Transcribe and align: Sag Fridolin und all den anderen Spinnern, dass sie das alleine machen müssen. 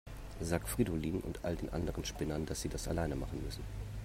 Sag 0.39 0.67
Fridolin 0.67 1.19
und 1.19 1.45
all 1.45 1.55
den 1.55 1.69
anderen 1.69 2.03
Spinnern, 2.05 2.47
dass 2.47 2.59
sie 2.63 2.69
das 2.69 2.87
alleine 2.87 3.15
machen 3.15 3.39
müssen. 3.43 3.61